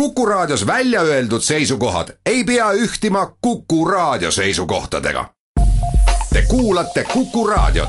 Kuku 0.00 0.26
Raadios 0.26 0.66
välja 0.66 1.00
öeldud 1.00 1.40
seisukohad 1.40 2.08
ei 2.26 2.44
pea 2.44 2.72
ühtima 2.72 3.36
Kuku 3.40 3.84
Raadio 3.84 4.30
seisukohtadega. 4.30 5.30
Te 6.32 6.42
kuulate 6.48 7.04
Kuku 7.12 7.46
Raadiot. 7.46 7.88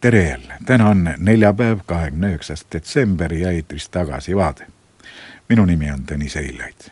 tere 0.00 0.28
jälle, 0.28 0.54
täna 0.66 0.88
on 0.88 1.10
neljapäev, 1.18 1.78
kahekümne 1.86 2.28
üheksas 2.28 2.66
detsember 2.72 3.34
ja 3.34 3.50
eetris 3.50 3.88
Tagasivaade. 3.88 4.66
minu 5.48 5.64
nimi 5.64 5.90
on 5.90 6.00
Tõnis 6.12 6.38
Eilaid. 6.38 6.90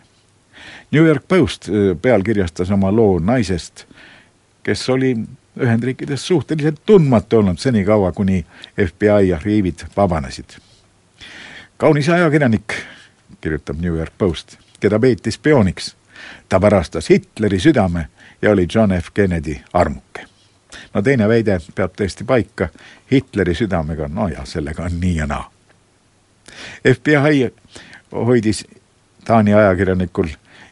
New 0.93 1.07
York 1.07 1.29
Post 1.29 1.69
pealkirjastas 2.03 2.71
oma 2.71 2.97
loo 2.97 3.19
naisest, 3.19 3.85
kes 4.63 4.89
oli 4.89 5.17
Ühendriikides 5.61 6.27
suhteliselt 6.27 6.81
tundmatu 6.87 7.39
olnud 7.39 7.59
senikaua, 7.59 8.13
kuni 8.13 8.47
FBI 8.87 9.35
arhiivid 9.35 9.79
vabanesid 9.97 10.68
kaunis 11.79 12.09
ajakirjanik, 12.09 12.75
kirjutab 13.41 13.77
New 13.81 13.97
York 13.97 14.13
Post, 14.19 14.57
keda 14.81 14.99
peeti 14.99 15.31
spiooniks. 15.31 15.97
ta 16.49 16.61
varastas 16.61 17.11
Hitleri 17.11 17.61
südame 17.61 18.09
ja 18.43 18.51
oli 18.51 18.67
John 18.75 18.93
F 18.93 19.07
Kennedy 19.15 19.57
armuke. 19.73 20.25
no 20.95 21.03
teine 21.03 21.29
väide 21.29 21.61
peab 21.75 21.93
tõesti 21.93 22.25
paika, 22.25 22.69
Hitleri 23.11 23.55
südamega, 23.55 24.09
no 24.09 24.29
ja 24.29 24.45
sellega 24.45 24.83
on 24.83 25.01
nii 25.01 25.17
ja 25.17 25.27
naa. 25.27 25.51
FBI 26.95 27.53
hoidis 28.13 28.67
Taani 29.25 29.55
ajakirjanikul 29.55 30.29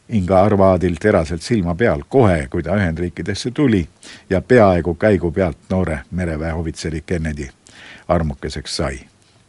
Inga 0.09 0.43
Arvaadil 0.43 0.96
teraselt 1.01 1.43
silma 1.43 1.74
peal 1.74 2.02
kohe, 2.09 2.46
kui 2.51 2.62
ta 2.62 2.77
Ühendriikidesse 2.77 3.51
tuli 3.51 3.88
ja 4.30 4.41
peaaegu 4.41 4.95
käigu 4.95 5.30
pealt 5.30 5.59
noore 5.70 6.01
mereväe 6.10 6.52
ohvitseri 6.52 7.02
Kennedy 7.07 7.48
armukeseks 8.09 8.77
sai 8.77 9.01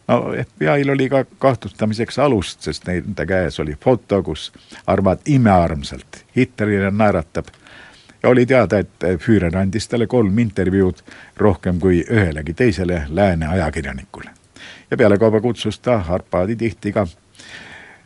no 0.07 0.33
FBI-l 0.41 0.89
oli 0.89 1.09
ka 1.09 1.25
kahtlustamiseks 1.39 2.19
alust, 2.19 2.61
sest 2.61 2.87
nende 2.87 3.25
käes 3.25 3.59
oli 3.59 3.75
foto, 3.83 4.23
kus 4.23 4.51
Arvad 4.87 5.19
imearmsalt 5.25 6.23
Hitlerile 6.35 6.91
naeratab 6.91 7.47
ja 8.23 8.29
oli 8.29 8.45
teada, 8.45 8.79
et 8.79 9.05
Führer 9.19 9.57
andis 9.57 9.87
talle 9.87 10.07
kolm 10.07 10.39
intervjuud 10.39 11.03
rohkem 11.37 11.79
kui 11.79 12.05
ühelegi 12.09 12.53
teisele 12.53 13.03
lääne 13.09 13.47
ajakirjanikule. 13.47 14.29
ja 14.91 14.97
pealekauba 14.97 15.41
kutsus 15.41 15.79
ta 15.79 16.03
Arpadi 16.09 16.55
tihti 16.55 16.91
ka 16.91 17.07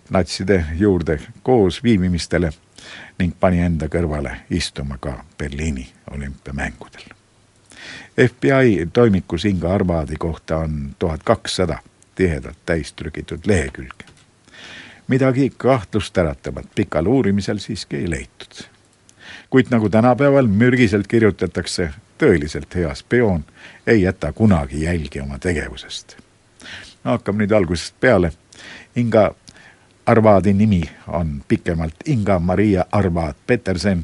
natside 0.09 0.65
juurde 0.77 1.19
koos 1.43 1.83
viibimistele 1.83 2.51
ning 3.19 3.33
pani 3.39 3.59
enda 3.61 3.85
kõrvale 3.85 4.35
istuma 4.49 4.97
ka 4.97 5.23
Berliini 5.37 5.89
olümpiamängudel. 6.11 7.03
FBI 8.27 8.89
toimikus 8.93 9.45
Inga 9.45 9.73
Arvadi 9.73 10.15
kohta 10.15 10.57
on 10.57 10.95
tuhat 10.99 11.23
kakssada 11.23 11.77
tihedalt 12.15 12.57
täis 12.65 12.93
trükitud 12.93 13.39
lehekülge. 13.45 14.05
midagi 15.07 15.51
kahtlust 15.57 16.17
äratavat 16.17 16.65
pikal 16.75 17.05
uurimisel 17.05 17.57
siiski 17.57 17.95
ei 17.95 18.09
leitud. 18.09 18.65
kuid 19.49 19.65
nagu 19.69 19.89
tänapäeval 19.89 20.47
mürgiselt 20.47 21.07
kirjutatakse, 21.07 21.89
tõeliselt 22.17 22.75
hea 22.75 22.95
spioon 22.95 23.45
ei 23.87 24.01
jäta 24.01 24.33
kunagi 24.33 24.83
jälgi 24.83 25.21
oma 25.21 25.39
tegevusest. 25.39 26.17
no 27.03 27.11
hakkame 27.11 27.43
nüüd 27.43 27.51
algusest 27.51 27.95
peale. 27.99 28.31
Inga 28.95 29.31
Arvadi 30.05 30.53
nimi 30.53 30.81
on 31.07 31.43
pikemalt 31.47 31.95
Inga-Maria 32.05 32.85
Arvad 32.91 33.35
Petersen, 33.47 34.03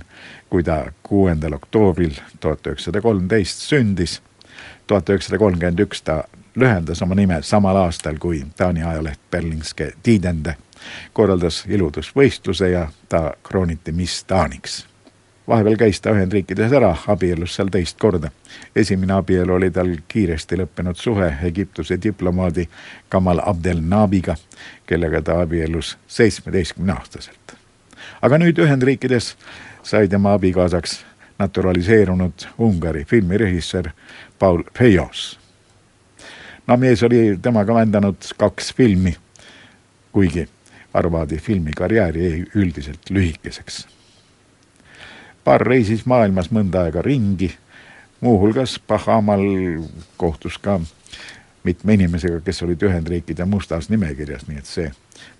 kui 0.49 0.63
ta 0.63 0.91
kuuendal 1.03 1.53
oktoobril 1.53 2.13
tuhat 2.39 2.67
üheksasada 2.67 3.01
kolmteist 3.01 3.61
sündis. 3.61 4.21
tuhat 4.87 5.09
üheksasada 5.09 5.37
kolmkümmend 5.37 5.79
üks 5.79 6.01
ta 6.01 6.23
lühendas 6.57 7.01
oma 7.01 7.15
nime 7.15 7.41
samal 7.41 7.75
aastal, 7.75 8.17
kui 8.19 8.45
Taani 8.57 8.83
ajaleht 8.83 9.19
Berlingske 9.31 9.91
Tidende 10.03 10.55
korraldas 11.13 11.65
iludusvõistluse 11.67 12.69
ja 12.69 12.87
ta 13.09 13.33
krooniti 13.43 13.91
Miss 13.91 14.23
Taaniks. 14.23 14.85
vahepeal 15.47 15.75
käis 15.77 16.01
ta 16.01 16.11
Ühendriikides 16.11 16.73
ära, 16.73 16.95
abiellus 17.07 17.55
seal 17.55 17.67
teist 17.67 17.97
korda. 17.99 18.31
esimene 18.75 19.13
abielu 19.13 19.53
oli 19.53 19.71
tal 19.71 19.95
kiiresti 20.07 20.57
lõppenud 20.57 20.95
suhe 20.95 21.33
Egiptuse 21.43 21.99
diplomaadi 22.03 22.69
Kamal 23.09 23.39
Abdel 23.45 23.81
Nabiga, 23.81 24.35
kellega 24.85 25.21
ta 25.21 25.41
abiellus 25.41 25.97
seitsmeteistkümneaastaselt. 26.07 27.55
aga 28.21 28.37
nüüd 28.37 28.57
Ühendriikides 28.57 29.35
sai 29.83 30.07
tema 30.07 30.33
abikaasaks 30.33 31.05
naturaliseerunud 31.39 32.47
Ungari 32.57 33.05
filmirežissöör 33.05 33.89
Paul 34.39 34.63
Feios 34.77 35.46
no 36.67 36.77
mees 36.77 37.03
oli 37.03 37.39
temaga 37.41 37.73
vändanud 37.73 38.15
kaks 38.37 38.73
filmi, 38.73 39.15
kuigi 40.11 40.49
Arvadi 40.93 41.37
filmikarjääri 41.37 42.29
jäi 42.29 42.45
üldiselt 42.55 43.09
lühikeseks. 43.09 43.87
paar 45.43 45.61
reisis 45.61 46.05
maailmas 46.05 46.49
mõnda 46.51 46.81
aega 46.83 47.01
ringi, 47.01 47.53
muuhulgas 48.21 48.79
Bahamal 48.87 49.43
kohtus 50.17 50.57
ka 50.57 50.79
mitme 51.63 51.93
inimesega, 51.93 52.41
kes 52.41 52.63
olid 52.63 52.83
Ühendriikide 52.83 53.45
mustas 53.45 53.89
nimekirjas, 53.89 54.47
nii 54.47 54.57
et 54.57 54.65
see 54.65 54.91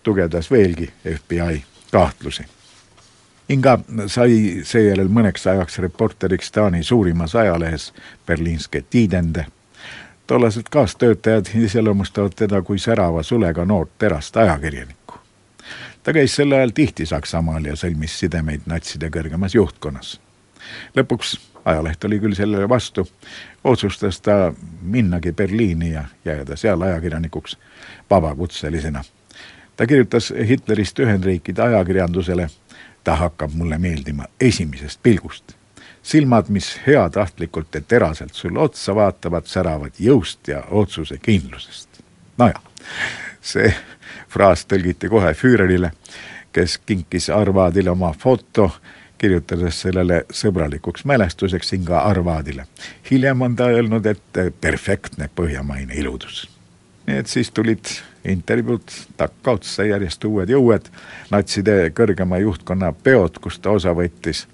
tugevdas 0.03 0.51
veelgi 0.51 0.91
FBI 1.15 1.63
kahtlusi. 1.91 2.45
Inga 3.49 3.79
sai 4.07 4.61
seejärel 4.63 5.07
mõneks 5.07 5.47
ajaks 5.47 5.79
reporteriks 5.79 6.51
Taani 6.51 6.83
suurimas 6.83 7.35
ajalehes 7.35 7.93
Berliinske 8.27 8.83
Tidende 8.89 9.45
tollased 10.27 10.63
kaastöötajad 10.71 11.45
iseloomustavad 11.65 12.31
teda 12.35 12.61
kui 12.61 12.79
särava 12.79 13.23
sulega 13.23 13.65
noort 13.65 13.91
terast 13.97 14.37
ajakirjanikku. 14.37 15.13
ta 16.03 16.13
käis 16.13 16.35
sel 16.35 16.51
ajal 16.51 16.69
tihti 16.69 17.05
Saksamaal 17.05 17.65
ja 17.65 17.75
sõlmis 17.75 18.19
sidemeid 18.19 18.61
natside 18.65 19.09
kõrgemas 19.09 19.55
juhtkonnas. 19.55 20.19
lõpuks, 20.97 21.39
ajaleht 21.65 22.03
oli 22.03 22.19
küll 22.19 22.35
sellele 22.35 22.69
vastu, 22.69 23.07
otsustas 23.63 24.21
ta 24.21 24.53
minnagi 24.81 25.31
Berliini 25.31 25.91
ja 25.91 26.03
jääda 26.25 26.55
seal 26.55 26.81
ajakirjanikuks 26.81 27.57
vabakutselisena. 28.09 29.03
ta 29.75 29.87
kirjutas 29.87 30.33
Hitlerist 30.47 30.99
Ühendriikide 30.99 31.61
ajakirjandusele, 31.61 32.49
ta 33.03 33.15
hakkab 33.15 33.53
mulle 33.53 33.77
meeldima 33.77 34.25
esimesest 34.41 34.99
pilgust 35.03 35.56
silmad, 36.07 36.49
mis 36.49 36.79
heatahtlikult 36.87 37.75
ja 37.75 37.81
teraselt 37.81 38.33
sulle 38.33 38.59
otsa 38.59 38.95
vaatavad, 38.95 39.45
säravad 39.45 39.99
jõust 39.99 40.47
ja 40.47 40.63
otsusekindlusest. 40.71 41.89
nojah, 42.37 42.61
see 43.41 43.73
fraas 44.29 44.63
tõlgiti 44.65 45.09
kohe 45.11 45.33
Füürerile, 45.33 45.91
kes 46.55 46.77
kinkis 46.85 47.29
Arvadile 47.29 47.91
oma 47.91 48.13
foto, 48.19 48.69
kirjutades 49.17 49.81
sellele 49.81 50.23
sõbralikuks 50.31 51.03
mälestuseks 51.05 51.73
Inga 51.73 51.99
Arvadile. 51.99 52.67
hiljem 53.11 53.41
on 53.41 53.55
ta 53.55 53.67
öelnud, 53.67 54.05
et 54.05 54.43
perfektne 54.61 55.29
põhjamaine 55.35 55.93
iludus. 55.93 56.49
nii 57.07 57.17
et 57.17 57.27
siis 57.27 57.51
tulid 57.51 57.85
intervjuud 58.25 58.91
takkaotsa 59.17 59.83
järjest 59.83 60.23
uued 60.23 60.49
ja 60.49 60.59
uued, 60.59 60.87
natside 61.31 61.89
kõrgema 61.89 62.37
juhtkonna 62.37 62.93
peod, 63.03 63.39
kus 63.41 63.59
ta 63.59 63.69
osa 63.69 63.91
võttis 63.95 64.47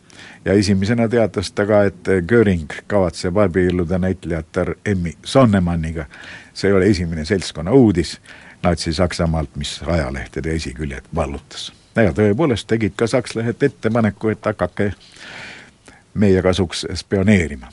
ja 0.46 0.54
esimesena 0.54 1.10
teatas 1.10 1.52
ta 1.52 1.66
ka, 1.66 1.84
et 1.84 2.08
Göring 2.28 2.72
kavatseb 2.88 3.38
abielluda 3.38 3.98
näitlejatar 3.98 4.76
Emmy 4.86 5.14
Sonnemanniga. 5.24 6.06
see 6.54 6.70
ei 6.70 6.74
ole 6.74 6.86
esimene 6.86 7.26
seltskonna 7.26 7.72
uudis 7.72 8.22
Natsi-Saksamaalt, 8.64 9.56
mis 9.56 9.82
ajalehtede 9.86 10.56
esiküljed 10.56 11.04
vallutas. 11.16 11.74
ja 11.96 12.12
tõepoolest 12.12 12.68
tegid 12.68 12.94
ka 12.96 13.08
sakslased 13.08 13.64
ettepaneku, 13.64 14.30
et 14.30 14.46
hakake 14.46 14.94
meie 16.14 16.42
kasuks 16.42 16.86
spioneerima. 16.94 17.68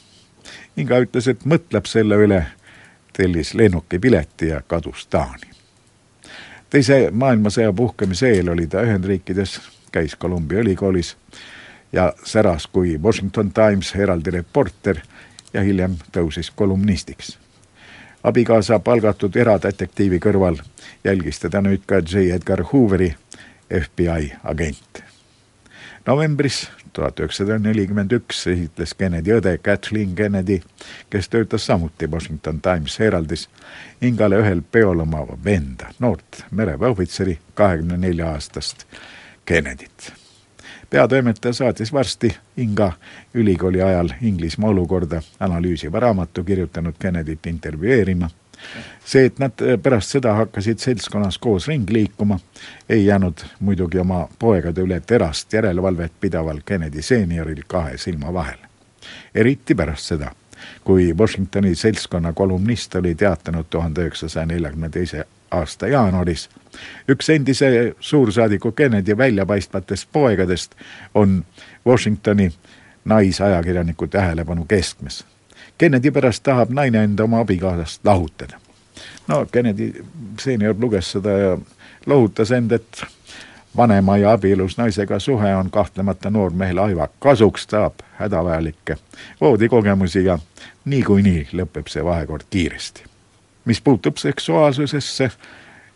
Inga 0.76 1.00
ütles, 1.00 1.28
et 1.28 1.44
mõtleb 1.44 1.86
selle 1.86 2.16
üle, 2.16 2.44
tellis 3.16 3.54
lennukipileti 3.54 4.48
ja 4.48 4.62
kadus 4.66 5.06
Taani. 5.06 5.50
teise 6.70 7.10
maailmasõja 7.12 7.72
puhkemise 7.72 8.30
eel 8.30 8.48
oli 8.48 8.66
ta 8.66 8.82
Ühendriikides, 8.82 9.60
käis 9.92 10.16
Columbia 10.16 10.60
ülikoolis 10.60 11.16
ja 11.92 12.12
säras 12.24 12.66
kui 12.66 12.98
Washington 13.02 13.52
Times 13.52 13.94
eraldi 13.94 14.30
reporter 14.30 15.00
ja 15.52 15.62
hiljem 15.62 15.96
tõusis 16.12 16.52
kolumnistiks. 16.56 17.38
abikaasa 18.22 18.78
palgatud 18.78 19.36
eradetektiivi 19.36 20.18
kõrval 20.18 20.60
jälgis 21.04 21.40
teda 21.40 21.60
nüüd 21.60 21.86
ka 21.86 21.98
J 21.98 22.34
Edgar 22.34 22.62
Hooveri 22.72 23.14
FBI 23.70 24.32
agent. 24.44 25.02
novembris 26.06 26.70
tuhat 26.92 27.20
üheksasada 27.20 27.58
nelikümmend 27.58 28.12
üks 28.12 28.46
esitles 28.46 28.94
Kennedy 28.94 29.32
õde 29.32 29.58
Kathleen 29.62 30.14
Kennedy, 30.14 30.60
kes 31.10 31.28
töötas 31.28 31.66
samuti 31.66 32.10
Washington 32.10 32.60
Times 32.60 32.98
Heraldis, 32.98 33.48
Ingale 34.02 34.40
ühel 34.42 34.62
peol 34.62 35.00
oma 35.00 35.26
venda, 35.44 35.92
noort 35.98 36.44
mereväeohvitseri, 36.50 37.38
kahekümne 37.54 37.96
nelja 37.96 38.32
aastast 38.34 38.86
Kennedyt 39.44 40.19
peatoimetaja 40.90 41.52
saatis 41.52 41.92
varsti 41.92 42.36
Inga 42.56 42.92
ülikooli 43.34 43.82
ajal 43.82 44.08
Inglismaa 44.22 44.70
olukorda 44.70 45.22
analüüsiva 45.40 46.00
raamatu 46.00 46.44
kirjutanud 46.44 46.94
Kennedyt 46.98 47.46
intervjueerima. 47.46 48.30
see, 49.04 49.24
et 49.24 49.38
nad 49.38 49.52
pärast 49.82 50.10
seda 50.10 50.34
hakkasid 50.34 50.78
seltskonnas 50.78 51.38
koos 51.38 51.68
ringi 51.68 51.92
liikuma, 51.92 52.38
ei 52.88 53.06
jäänud 53.06 53.38
muidugi 53.60 53.98
oma 53.98 54.28
poegade 54.38 54.80
üle 54.80 55.00
terast 55.00 55.52
järelevalvet 55.52 56.12
pidaval 56.20 56.60
Kennedy 56.64 57.02
seenioril 57.02 57.62
kahe 57.66 57.96
silma 57.98 58.32
vahele. 58.32 58.68
eriti 59.34 59.74
pärast 59.74 60.04
seda, 60.04 60.32
kui 60.84 61.14
Washingtoni 61.18 61.74
seltskonna 61.74 62.32
kolumnist 62.32 62.94
oli 62.94 63.14
teatanud 63.14 63.66
tuhande 63.70 64.00
üheksasaja 64.00 64.46
neljakümne 64.46 64.88
teise 64.88 65.24
aasta 65.50 65.88
jaanuaris. 65.88 66.48
üks 67.08 67.30
endise 67.30 67.94
suursaadiku 68.00 68.72
Kennedy 68.72 69.16
väljapaistvatest 69.16 70.08
poegadest 70.12 70.74
on 71.14 71.44
Washingtoni 71.86 72.52
naisajakirjaniku 73.04 74.06
tähelepanu 74.06 74.64
keskmes. 74.64 75.24
Kennedy 75.78 76.10
pärast 76.10 76.42
tahab 76.42 76.70
naine 76.70 77.04
enda 77.04 77.24
oma 77.24 77.40
abikaasast 77.40 78.04
lahutada. 78.04 78.58
no 79.28 79.46
Kennedy 79.46 80.04
seenior 80.40 80.74
luges 80.78 81.12
seda 81.12 81.30
ja 81.30 81.58
lohutas 82.06 82.50
end, 82.50 82.70
et 82.70 83.02
vanema 83.76 84.16
ja 84.16 84.32
abielus 84.32 84.78
naisega 84.78 85.18
suhe 85.18 85.56
on 85.56 85.70
kahtlemata 85.70 86.30
noormehele 86.30 86.80
aiva 86.80 87.08
kasuks, 87.18 87.66
saab 87.70 87.94
hädavajalikke 88.12 88.96
voodikogemusi 89.40 90.24
ja 90.24 90.38
niikuinii 90.84 91.48
lõpeb 91.52 91.88
see 91.88 92.04
vahekord 92.04 92.42
kiiresti. 92.50 93.09
Mis 93.70 93.80
puutub 93.80 94.18
seksuaalsusesse, 94.18 95.30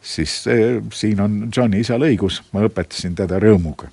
siis 0.02 0.46
eh, 0.46 0.82
siin 0.92 1.20
on 1.20 1.48
Johni 1.56 1.80
isal 1.82 2.06
õigus, 2.06 2.38
ma 2.52 2.62
õpetasin 2.68 3.16
teda 3.18 3.40
rõõmuga. 3.42 3.90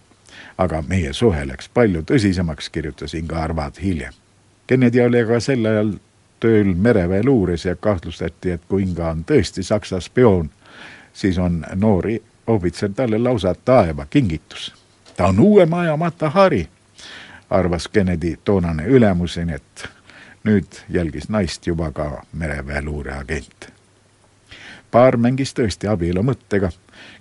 aga 0.61 0.83
meie 0.85 1.13
suhe 1.13 1.41
läks 1.47 1.69
palju 1.73 2.03
tõsisemaks, 2.05 2.67
kirjutas 2.69 3.13
Inga 3.17 3.39
Arvad 3.41 3.79
hiljem. 3.81 4.13
Kennedy 4.67 5.01
oli 5.01 5.23
aga 5.23 5.39
sel 5.39 5.65
ajal 5.65 5.95
tööl 6.39 6.75
mereväe 6.75 7.23
luures 7.25 7.65
ja 7.65 7.75
kahtlustati, 7.75 8.51
et 8.51 8.61
kui 8.69 8.83
Inga 8.83 9.09
on 9.09 9.23
tõesti 9.25 9.63
Saksa 9.63 9.99
spioon, 9.99 10.51
siis 11.13 11.37
on 11.37 11.63
noori 11.75 12.19
ohvitser 12.47 12.93
talle 12.95 13.17
lausa 13.17 13.55
taevakingitus. 13.65 14.73
ta 15.17 15.25
on 15.27 15.39
uue 15.39 15.65
maja 15.65 15.97
Matahari, 15.97 16.67
arvas 17.49 17.87
Kennedy 17.87 18.37
toonane 18.45 18.85
ülemus, 18.85 19.37
nii 19.37 19.55
et 19.55 19.89
nüüd 20.43 20.65
jälgis 20.89 21.29
naist 21.29 21.67
juba 21.67 21.91
ka 21.91 22.23
mereväe 22.33 22.81
luureagent. 22.81 23.71
paar 24.91 25.17
mängis 25.17 25.53
tõesti 25.53 25.87
abielu 25.87 26.23
mõttega. 26.23 26.69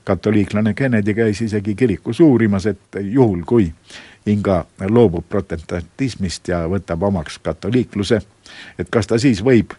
katoliiklane 0.04 0.74
Kennedy 0.74 1.14
käis 1.14 1.40
isegi 1.40 1.74
kirikus 1.74 2.20
uurimas, 2.20 2.66
et 2.66 2.80
juhul 3.00 3.42
kui 3.46 3.72
Inga 4.26 4.64
loobub 4.88 5.24
protestantismist 5.28 6.48
ja 6.48 6.68
võtab 6.68 7.02
omaks 7.02 7.38
katoliikluse, 7.38 8.20
et 8.78 8.88
kas 8.90 9.06
ta 9.06 9.18
siis 9.18 9.44
võib 9.44 9.72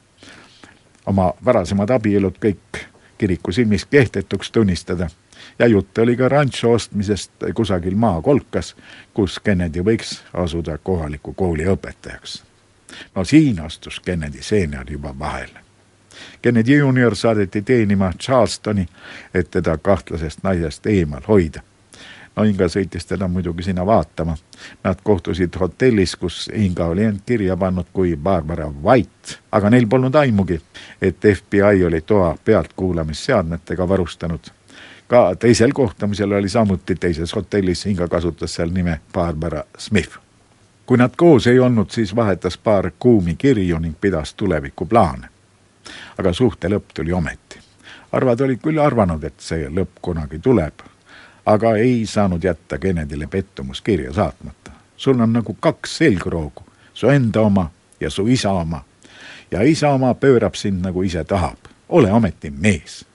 oma 1.05 1.33
varasemad 1.45 1.89
abielud 1.89 2.37
kõik 2.41 2.85
kiriku 3.17 3.51
silmis 3.51 3.85
kehtetuks 3.85 4.51
tunnistada 4.51 5.09
ja 5.59 5.67
jutt 5.67 5.97
oli 5.97 6.17
ka 6.17 6.29
rantsu 6.29 6.71
ostmisest 6.71 7.31
kusagil 7.53 7.95
maakolkas, 7.95 8.75
kus 9.13 9.39
Kennedy 9.39 9.83
võiks 9.85 10.21
asuda 10.33 10.77
kohaliku 10.77 11.33
kooli 11.33 11.67
õpetajaks. 11.69 12.50
No 13.15 13.23
siin 13.23 13.59
astus 13.59 13.99
Kennedy 13.99 14.41
seenior 14.41 14.91
juba 14.91 15.19
vahele. 15.19 15.59
Kennedy 16.41 16.77
juunior 16.77 17.15
saadeti 17.15 17.61
teenima 17.61 18.13
Charlestoni, 18.19 18.87
et 19.33 19.51
teda 19.51 19.77
kahtlasest 19.77 20.43
naisest 20.43 20.85
eemal 20.85 21.21
hoida. 21.27 21.61
no 22.35 22.43
Inga 22.43 22.65
sõitis 22.71 23.05
teda 23.07 23.27
muidugi 23.27 23.63
sinna 23.63 23.85
vaatama. 23.85 24.37
Nad 24.83 25.01
kohtusid 25.03 25.55
hotellis, 25.59 26.15
kus 26.15 26.49
Inga 26.53 26.85
oli 26.85 27.03
end 27.03 27.19
kirja 27.25 27.57
pannud 27.57 27.85
kui 27.93 28.15
Barbara 28.15 28.71
White, 28.83 29.37
aga 29.51 29.69
neil 29.69 29.87
polnud 29.87 30.15
aimugi, 30.15 30.61
et 31.01 31.17
FBI 31.35 31.83
oli 31.85 32.01
toa 32.01 32.37
pealtkuulamisseadmetega 32.45 33.89
varustanud 33.89 34.51
ka 35.11 35.35
teisel 35.35 35.73
kohtumisel 35.73 36.31
oli 36.31 36.49
samuti 36.49 36.95
teises 36.95 37.35
hotellis, 37.35 37.85
Inga 37.85 38.07
kasutas 38.07 38.53
seal 38.55 38.69
nime 38.71 38.99
Barbara 39.13 39.63
Smith. 39.77 40.30
Kui 40.91 40.97
nad 40.97 41.11
koos 41.17 41.47
ei 41.47 41.59
olnud, 41.59 41.89
siis 41.89 42.15
vahetas 42.15 42.57
paar 42.57 42.91
kuumi 42.99 43.35
kirju 43.35 43.79
ning 43.79 43.95
pidas 44.01 44.33
tulevikuplaane. 44.33 45.27
aga 46.19 46.33
suhte 46.33 46.67
lõpp 46.67 46.91
tuli 46.93 47.13
ometi. 47.13 47.59
Arvad 48.11 48.41
olid 48.41 48.59
küll 48.59 48.79
arvanud, 48.79 49.23
et 49.23 49.39
see 49.39 49.69
lõpp 49.69 50.01
kunagi 50.01 50.39
tuleb, 50.39 50.83
aga 51.45 51.75
ei 51.75 52.05
saanud 52.05 52.43
jätta 52.43 52.77
Kennedyle 52.77 53.27
pettumuskirja 53.27 54.13
saatmata. 54.13 54.71
sul 54.97 55.19
on 55.19 55.33
nagu 55.33 55.53
kaks 55.59 55.97
selgroogu, 55.97 56.63
su 56.93 57.07
enda 57.07 57.41
oma 57.41 57.71
ja 57.99 58.09
su 58.09 58.27
isa 58.27 58.51
oma. 58.51 58.83
ja 59.51 59.61
isa 59.61 59.89
oma 59.89 60.13
pöörab 60.13 60.55
sind 60.55 60.83
nagu 60.85 61.03
ise 61.03 61.23
tahab. 61.23 61.57
ole 61.89 62.11
ometi 62.11 62.49
mees, 62.49 63.05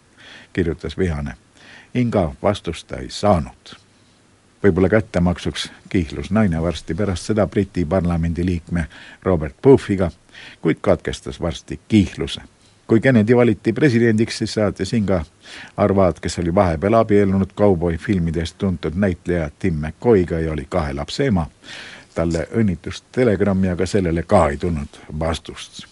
kirjutas 0.53 0.99
vihane 0.99 1.37
Inga 1.95 2.33
vastust 2.43 2.87
ta 2.87 2.97
ei 2.97 3.11
saanud. 3.11 3.86
Võib-olla 4.63 4.89
kättemaksuks 4.89 5.71
kihlus 5.89 6.31
naine 6.31 6.63
varsti 6.63 6.95
pärast 6.95 7.31
seda 7.31 7.47
Briti 7.47 7.85
parlamendi 7.85 8.45
liikme 8.47 8.87
Robert 9.23 9.57
Booffiga, 9.63 10.11
kuid 10.61 10.77
katkestas 10.81 11.41
varsti 11.41 11.81
kihluse. 11.89 12.41
kui 12.87 13.01
Kennedy 13.01 13.37
valiti 13.37 13.73
presidendiks, 13.73 14.39
siis 14.39 14.55
saatis 14.55 14.93
Inga 14.93 15.25
Arvad, 15.77 16.21
kes 16.21 16.39
oli 16.39 16.55
vahepeal 16.55 16.95
abiellunud 16.95 17.51
kauboifilmidest 17.55 18.59
tuntud 18.59 18.93
näitleja 18.95 19.51
Tim 19.59 19.75
McCoyga 19.75 20.41
ja 20.41 20.53
oli 20.53 20.67
kahe 20.69 20.93
lapse 20.93 21.27
ema, 21.27 21.47
talle 22.15 22.47
õnnitlust 22.55 23.05
telegrammi, 23.13 23.69
aga 23.69 23.87
sellele 23.87 24.23
ka 24.23 24.49
ei 24.49 24.57
tulnud 24.57 25.03
vastust 25.19 25.87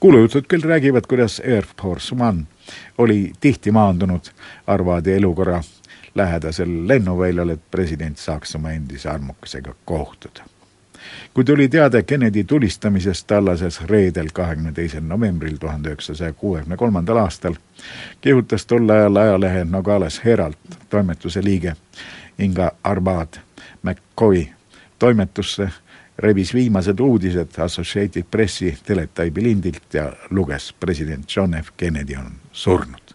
kuulujutud 0.00 0.44
küll 0.48 0.62
räägivad, 0.62 1.06
kuidas 1.08 1.40
Air 1.40 1.64
Force 1.82 2.14
One 2.20 2.42
oli 2.98 3.32
tihti 3.40 3.70
maandunud 3.70 4.20
Arvadi 4.66 5.12
elukorra 5.12 5.62
lähedasel 6.16 6.88
lennuväljal, 6.88 7.48
et 7.48 7.70
president 7.70 8.18
saaks 8.18 8.54
oma 8.56 8.70
endise 8.70 9.08
armukesega 9.10 9.74
kohtuda. 9.84 10.44
kui 11.34 11.44
tuli 11.44 11.68
teade 11.68 12.02
Kennedy 12.02 12.44
tulistamisest 12.44 13.26
Tallases 13.26 13.80
reedel, 13.80 14.28
kahekümne 14.32 14.72
teisel 14.72 15.02
novembril 15.02 15.56
tuhande 15.56 15.88
üheksasaja 15.88 16.32
kuuekümne 16.32 16.76
kolmandal 16.76 17.16
aastal, 17.16 17.54
kihutas 18.20 18.66
tol 18.66 18.88
ajal 18.88 19.16
ajalehe 19.16 19.64
Nogales 19.64 20.24
Herald 20.24 20.54
toimetuse 20.90 21.44
liige 21.44 21.76
Inga 22.38 22.70
Arvad 22.84 23.38
McCoy 23.82 24.46
toimetusse 24.98 25.68
rebis 26.18 26.54
viimased 26.54 27.00
uudised 27.00 27.58
Associated 27.58 28.24
Pressi 28.30 28.78
teletaibi 28.84 29.42
lindilt 29.42 29.94
ja 29.94 30.12
luges 30.30 30.74
president 30.80 31.36
John 31.36 31.54
F 31.62 31.70
Kennedy 31.76 32.16
on 32.16 32.32
surnud. 32.52 33.05